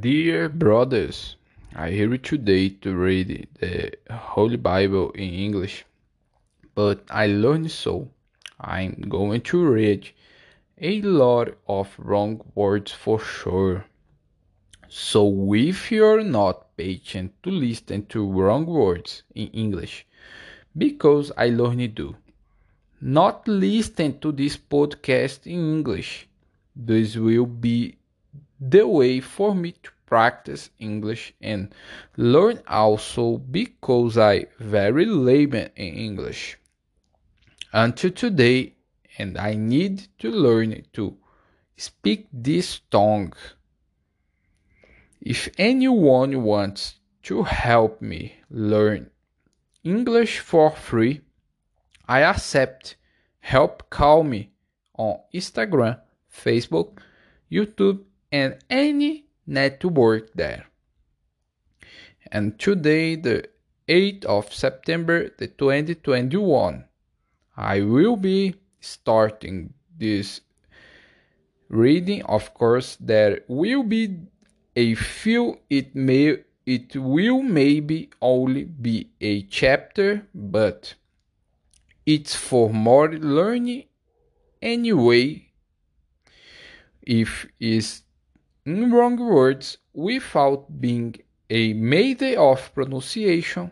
Dear 0.00 0.48
brothers, 0.48 1.36
I 1.74 1.90
here 1.90 2.16
today 2.16 2.70
to 2.80 2.94
read 2.96 3.48
the 3.60 3.92
Holy 4.10 4.56
Bible 4.56 5.10
in 5.10 5.28
English, 5.28 5.84
but 6.74 7.04
I 7.10 7.26
learned 7.26 7.70
so. 7.70 8.08
I'm 8.58 8.94
going 9.10 9.42
to 9.42 9.62
read 9.62 10.10
a 10.80 11.02
lot 11.02 11.50
of 11.68 11.94
wrong 11.98 12.40
words 12.54 12.92
for 12.92 13.20
sure. 13.20 13.84
So 14.88 15.52
if 15.52 15.92
you're 15.92 16.24
not 16.24 16.74
patient 16.78 17.34
to 17.42 17.50
listen 17.50 18.06
to 18.06 18.26
wrong 18.26 18.64
words 18.64 19.22
in 19.34 19.48
English, 19.48 20.06
because 20.76 21.30
I 21.36 21.50
learned 21.50 21.94
to 21.96 22.16
not 23.02 23.46
listen 23.46 24.18
to 24.20 24.32
this 24.32 24.56
podcast 24.56 25.46
in 25.46 25.58
English, 25.76 26.26
this 26.74 27.16
will 27.16 27.46
be 27.46 27.98
the 28.70 28.86
way 28.86 29.20
for 29.20 29.54
me 29.54 29.72
to 29.72 29.90
practice 30.06 30.70
English 30.78 31.34
and 31.40 31.74
learn 32.16 32.60
also 32.66 33.38
because 33.38 34.16
I 34.16 34.46
very 34.58 35.04
layman 35.06 35.70
in 35.76 35.94
English 35.94 36.56
until 37.72 38.10
today 38.10 38.74
and 39.18 39.36
I 39.38 39.54
need 39.54 40.08
to 40.20 40.30
learn 40.30 40.84
to 40.94 41.16
speak 41.76 42.28
this 42.32 42.80
tongue. 42.90 43.32
If 45.20 45.48
anyone 45.58 46.42
wants 46.42 46.94
to 47.24 47.42
help 47.42 48.00
me 48.00 48.34
learn 48.50 49.10
English 49.82 50.38
for 50.38 50.70
free, 50.70 51.20
I 52.06 52.22
accept 52.22 52.96
help 53.40 53.90
call 53.90 54.22
me 54.24 54.50
on 54.96 55.18
Instagram, 55.34 56.00
Facebook, 56.30 56.98
YouTube 57.50 58.04
and 58.34 58.58
any 58.68 59.26
network 59.46 60.32
there. 60.34 60.66
And 62.32 62.58
today, 62.58 63.14
the 63.14 63.48
8th 63.86 64.24
of 64.24 64.52
September, 64.52 65.30
the 65.38 65.46
2021, 65.46 66.84
I 67.56 67.82
will 67.82 68.16
be 68.16 68.56
starting 68.80 69.74
this 69.96 70.40
reading. 71.68 72.24
Of 72.24 72.52
course, 72.54 72.96
there 72.98 73.42
will 73.46 73.84
be 73.84 74.18
a 74.74 74.96
few. 74.96 75.60
It 75.70 75.94
may 75.94 76.38
it 76.66 76.96
will 76.96 77.42
maybe 77.42 78.10
only 78.20 78.64
be 78.64 79.10
a 79.20 79.42
chapter, 79.42 80.26
but 80.34 80.94
it's 82.04 82.34
for 82.34 82.70
more 82.70 83.12
learning 83.12 83.84
anyway. 84.60 85.52
If 87.02 87.46
is 87.60 88.03
in 88.66 88.90
wrong 88.90 89.16
words 89.16 89.78
without 89.92 90.80
being 90.80 91.16
a 91.50 91.72
maiden 91.74 92.38
of 92.38 92.72
pronunciation, 92.74 93.70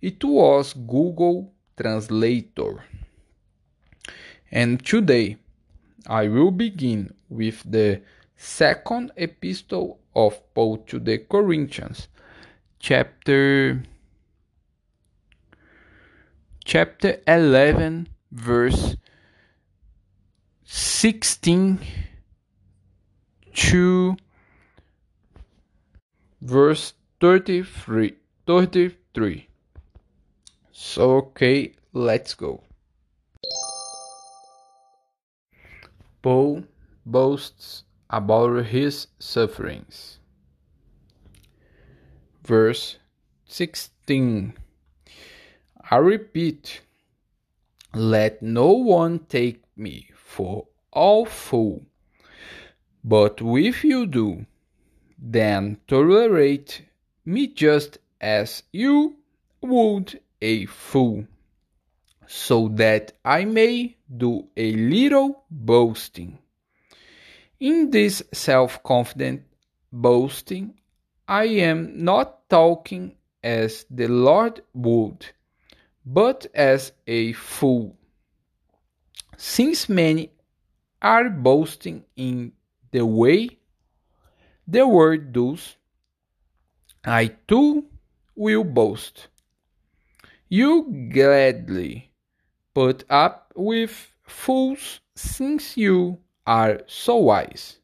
it 0.00 0.22
was 0.24 0.72
Google 0.72 1.52
Translator. 1.76 2.84
And 4.50 4.84
today 4.84 5.36
I 6.06 6.28
will 6.28 6.50
begin 6.50 7.14
with 7.28 7.62
the 7.70 8.02
second 8.36 9.12
epistle 9.16 10.00
of 10.14 10.40
Paul 10.54 10.78
to 10.88 10.98
the 10.98 11.18
Corinthians, 11.18 12.08
chapter 12.78 13.82
chapter 16.64 17.20
11 17.26 18.08
verse 18.32 18.96
16 20.64 21.78
to 23.54 24.16
verse 26.42 26.92
33 27.20 28.14
33 28.46 29.48
so 30.76 31.16
okay 31.18 31.72
let's 31.92 32.34
go. 32.34 32.64
Paul 36.20 36.64
boasts 37.06 37.84
about 38.10 38.66
his 38.66 39.06
sufferings. 39.20 40.18
Verse 42.42 42.98
16 43.46 44.54
i 45.90 45.96
repeat 45.96 46.80
let 47.94 48.42
no 48.42 48.72
one 48.72 49.18
take 49.28 49.62
me 49.76 50.08
for 50.16 50.66
all 50.90 51.24
fool 51.24 51.86
but 53.04 53.40
if 53.42 53.84
you 53.84 54.06
do, 54.06 54.46
then 55.18 55.76
tolerate 55.86 56.82
me 57.26 57.46
just 57.46 57.98
as 58.18 58.62
you 58.72 59.16
would 59.60 60.20
a 60.40 60.64
fool, 60.64 61.26
so 62.26 62.68
that 62.68 63.12
I 63.22 63.44
may 63.44 63.96
do 64.16 64.48
a 64.56 64.72
little 64.72 65.44
boasting. 65.50 66.38
In 67.60 67.90
this 67.90 68.22
self 68.32 68.82
confident 68.82 69.42
boasting, 69.92 70.80
I 71.28 71.44
am 71.44 72.04
not 72.04 72.48
talking 72.48 73.16
as 73.42 73.84
the 73.90 74.08
Lord 74.08 74.62
would, 74.72 75.26
but 76.04 76.46
as 76.54 76.92
a 77.06 77.32
fool. 77.34 77.96
Since 79.36 79.88
many 79.88 80.30
are 81.00 81.28
boasting 81.28 82.04
in 82.16 82.52
the 82.94 83.04
way 83.04 83.48
the 84.68 84.86
word 84.86 85.32
does, 85.32 85.74
I 87.04 87.34
too 87.48 87.86
will 88.36 88.62
boast. 88.62 89.26
You 90.48 91.08
gladly 91.12 92.12
put 92.72 93.02
up 93.10 93.52
with 93.56 94.14
fools 94.22 95.00
since 95.16 95.76
you 95.76 96.18
are 96.46 96.82
so 96.86 97.16
wise. 97.16 97.80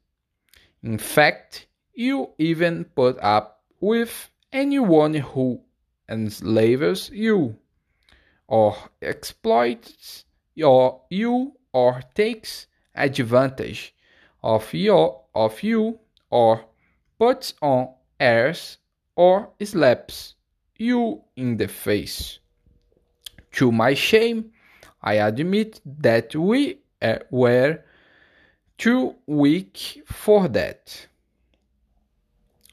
In 0.84 0.96
fact, 0.96 1.66
you 1.92 2.30
even 2.38 2.84
put 2.84 3.18
up 3.18 3.64
with 3.80 4.30
anyone 4.52 5.14
who 5.14 5.60
enslaves 6.08 7.10
you, 7.10 7.56
or 8.46 8.76
exploits 9.02 10.24
your, 10.54 11.02
you, 11.10 11.54
or 11.72 12.00
takes 12.14 12.68
advantage 12.94 13.92
of 14.42 14.72
your 14.72 15.22
of 15.34 15.62
you 15.62 15.98
or 16.30 16.64
puts 17.18 17.54
on 17.60 17.88
airs 18.18 18.78
or 19.16 19.50
slaps 19.62 20.34
you 20.76 21.22
in 21.36 21.56
the 21.56 21.68
face. 21.68 22.38
To 23.52 23.70
my 23.70 23.94
shame, 23.94 24.52
I 25.02 25.14
admit 25.14 25.80
that 25.84 26.34
we 26.34 26.78
uh, 27.02 27.18
were 27.30 27.80
too 28.78 29.16
weak 29.26 30.02
for 30.06 30.48
that. 30.48 31.06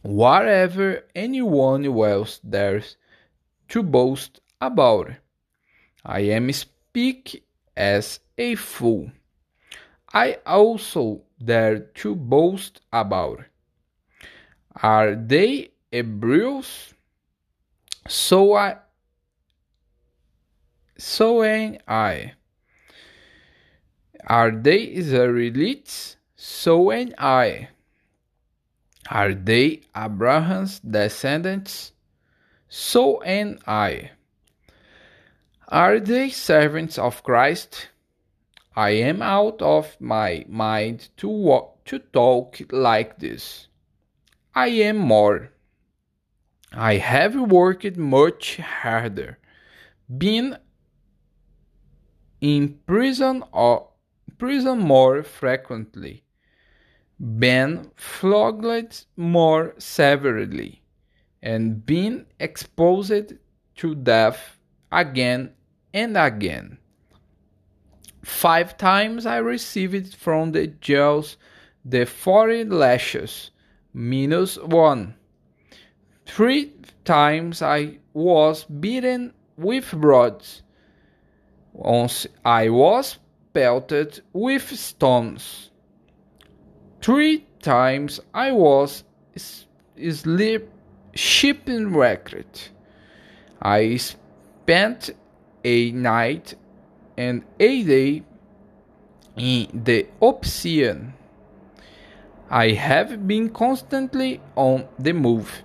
Whatever 0.03 1.03
anyone 1.16 1.85
else 1.85 2.39
dares 2.39 2.95
to 3.69 3.84
boast 3.84 4.39
about, 4.61 5.11
I 6.05 6.22
am 6.22 6.51
speak 6.53 7.44
as 7.75 8.19
a 8.38 8.55
fool. 8.55 9.11
I 10.13 10.38
also 10.45 11.23
dare 11.44 11.80
to 11.80 12.16
boast 12.16 12.81
about. 12.92 13.44
Are 14.81 15.16
they 15.16 15.72
Hebrews? 15.92 16.94
So 18.08 18.56
I 18.56 18.78
so 20.97 21.44
am 21.44 21.78
I. 21.88 22.34
Are 24.26 24.52
they 24.52 24.94
Israelites? 24.94 26.18
So 26.36 26.92
am 26.92 27.14
I. 27.18 27.70
Are 29.09 29.34
they 29.34 29.81
Abraham's 29.96 30.79
descendants? 30.79 31.94
So 32.67 33.23
am 33.23 33.59
I. 33.67 34.11
Are 35.67 36.00
they 36.00 36.29
servants 36.29 36.97
of 36.97 37.23
Christ? 37.23 37.90
I 38.78 38.91
am 38.91 39.24
out 39.24 39.59
of 39.64 40.00
my 40.00 40.46
mind 40.47 41.09
to 41.18 41.62
to 41.85 41.97
talk 41.97 42.58
like 42.72 43.18
this. 43.18 43.70
I 44.53 44.68
am 44.68 44.97
more. 44.97 45.50
I 46.72 46.97
have 46.97 47.34
worked 47.35 47.97
much 47.97 48.58
harder, 48.58 49.40
been 50.16 50.59
in 52.40 52.78
prison 52.85 53.44
or 53.52 53.90
prison 54.38 54.78
more 54.78 55.23
frequently, 55.23 56.23
been 57.20 57.90
flogged 57.96 59.06
more 59.16 59.73
severely, 59.80 60.84
and 61.41 61.84
been 61.84 62.28
exposed 62.40 63.34
to 63.78 63.96
death 63.96 64.59
again 64.91 65.56
and 65.91 66.16
again. 66.16 66.78
Five 68.28 68.78
times 68.78 69.26
I 69.26 69.38
received 69.38 70.14
from 70.14 70.52
the 70.52 70.68
jails 70.68 71.38
the 71.85 72.06
forty 72.06 72.66
lashes, 72.66 73.52
minus 73.94 74.58
1. 74.58 75.16
Three 76.26 76.74
times 77.06 77.62
I 77.62 78.00
was 78.14 78.66
beaten 78.66 79.34
with 79.56 79.94
rods. 79.94 80.62
Once 81.72 82.28
I 82.44 82.68
was 82.68 83.18
pelted 83.53 84.22
with 84.34 84.78
stones. 84.78 85.72
Three 87.02 87.47
times 87.62 88.20
I 88.34 88.52
was 88.52 89.06
sleep 89.97 90.70
shipwrecked. 91.16 92.72
I 93.62 93.96
spent 93.96 95.12
a 95.64 95.91
night 95.91 96.56
and 97.17 97.43
a 97.59 97.84
day 97.84 98.23
in 99.35 99.81
the 99.84 100.08
ocean. 100.22 101.14
I 102.49 102.72
have 102.72 103.28
been 103.28 103.49
constantly 103.49 104.40
on 104.55 104.87
the 104.97 105.14
move. 105.14 105.64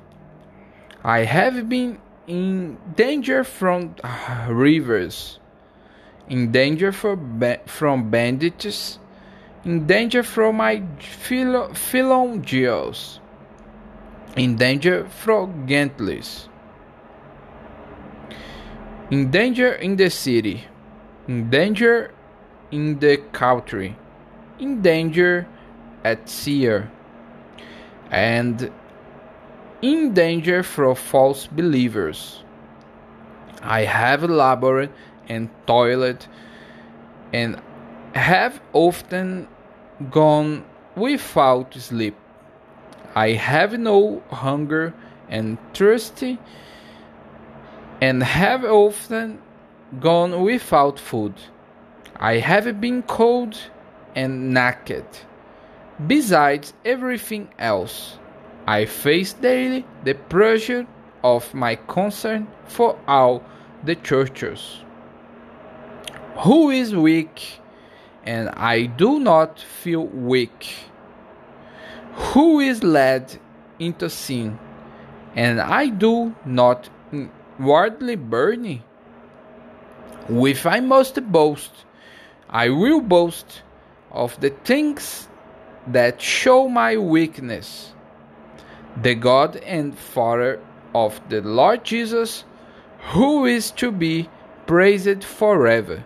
I 1.04 1.20
have 1.20 1.68
been 1.68 1.98
in 2.26 2.78
danger 2.96 3.44
from 3.44 3.94
rivers, 4.48 5.38
in 6.28 6.50
danger 6.50 6.92
ba 6.92 7.60
from 7.66 8.10
bandits, 8.10 8.98
in 9.64 9.86
danger 9.86 10.22
from 10.22 10.56
my 10.56 10.82
fellow 10.98 12.42
in 14.36 14.56
danger 14.56 15.06
from 15.08 15.68
gentles, 15.68 16.48
in 19.10 19.30
danger 19.30 19.72
in 19.72 19.96
the 19.96 20.08
city, 20.10 20.64
in 21.28 21.50
danger 21.50 22.10
in 22.70 22.98
the 22.98 23.18
country, 23.32 23.96
in 24.58 24.82
danger 24.82 25.46
at 26.02 26.28
sea, 26.28 26.80
and 28.10 28.70
in 29.82 30.14
danger 30.14 30.62
from 30.62 30.94
false 30.94 31.46
believers. 31.46 32.42
I 33.62 33.82
have 33.82 34.24
labored 34.24 34.90
and 35.28 35.48
toiled 35.66 36.26
and 37.32 37.60
have 38.14 38.60
often 38.72 39.48
gone 40.10 40.64
without 40.96 41.74
sleep. 41.74 42.16
I 43.14 43.32
have 43.32 43.78
no 43.78 44.22
hunger 44.30 44.94
and 45.28 45.58
thirsty 45.74 46.38
and 48.00 48.22
have 48.22 48.64
often 48.64 49.40
gone 50.00 50.42
without 50.42 50.98
food. 50.98 51.34
I 52.16 52.38
have 52.38 52.80
been 52.80 53.02
cold 53.02 53.58
and 54.14 54.54
naked. 54.54 55.04
Besides 56.06 56.72
everything 56.84 57.48
else, 57.58 58.18
I 58.66 58.86
face 58.86 59.32
daily 59.32 59.84
the 60.04 60.14
pressure 60.14 60.86
of 61.22 61.52
my 61.54 61.76
concern 61.76 62.46
for 62.64 62.98
all 63.06 63.42
the 63.84 63.94
churches. 63.96 64.78
Who 66.38 66.70
is 66.70 66.94
weak, 66.94 67.60
and 68.24 68.48
I 68.50 68.86
do 68.86 69.20
not 69.20 69.60
feel 69.60 70.06
weak? 70.06 70.74
Who 72.32 72.60
is 72.60 72.82
led 72.82 73.38
into 73.78 74.08
sin, 74.08 74.58
and 75.34 75.60
I 75.60 75.88
do 75.88 76.34
not 76.44 76.88
inwardly 77.12 78.16
burn? 78.16 78.82
If 80.28 80.66
I 80.66 80.80
must 80.80 81.20
boast, 81.32 81.72
I 82.48 82.68
will 82.68 83.00
boast 83.00 83.62
of 84.10 84.40
the 84.40 84.50
things 84.50 85.28
that 85.86 86.20
show 86.20 86.68
my 86.68 86.96
weakness. 86.96 87.92
The 89.02 89.14
God 89.14 89.56
and 89.56 89.98
Father 89.98 90.60
of 90.94 91.20
the 91.28 91.40
Lord 91.40 91.84
Jesus, 91.84 92.44
who 93.12 93.46
is 93.46 93.70
to 93.72 93.90
be 93.90 94.28
praised 94.66 95.24
forever, 95.24 96.04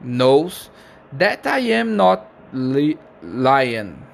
knows 0.00 0.70
that 1.12 1.46
I 1.46 1.58
am 1.58 1.96
not 1.96 2.26
li- 2.52 2.98
lying. 3.22 4.06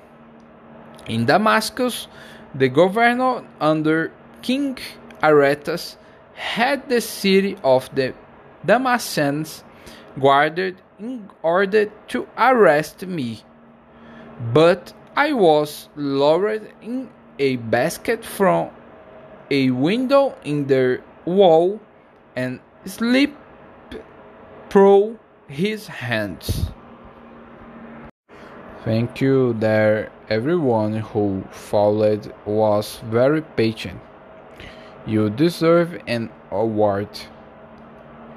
In 1.06 1.26
Damascus, 1.26 2.08
the 2.54 2.68
governor 2.68 3.44
under 3.60 4.10
King 4.42 4.78
Aretas 5.22 5.96
had 6.34 6.88
the 6.88 7.00
city 7.00 7.56
of 7.62 7.94
the 7.94 8.14
Damascens 8.66 9.62
guarded 10.20 10.76
in 10.98 11.30
order 11.42 11.90
to 12.08 12.26
arrest 12.36 13.06
me. 13.06 13.42
But 14.52 14.92
I 15.16 15.32
was 15.32 15.88
lowered 15.96 16.72
in 16.82 17.10
a 17.38 17.56
basket 17.56 18.24
from 18.24 18.70
a 19.50 19.70
window 19.70 20.36
in 20.44 20.66
the 20.66 21.00
wall 21.24 21.80
and 22.36 22.60
slipped 22.84 23.36
through 24.70 25.18
his 25.48 25.86
hands. 25.86 26.70
Thank 28.84 29.20
you 29.20 29.54
there 29.54 30.10
everyone 30.28 30.94
who 30.94 31.42
followed 31.50 32.32
was 32.44 33.00
very 33.04 33.42
patient. 33.42 34.00
You 35.06 35.30
deserve 35.30 36.00
an 36.06 36.30
award. 36.50 37.08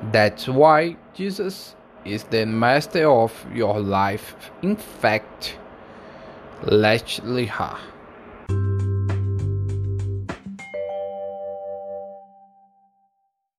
That's 0.01 0.47
why 0.47 0.97
Jesus 1.13 1.75
is 2.05 2.23
the 2.23 2.45
master 2.45 3.07
of 3.09 3.45
your 3.53 3.79
life. 3.79 4.35
In 4.63 4.75
fact, 4.75 5.57
Lech 6.63 7.21
Leha. 7.23 7.77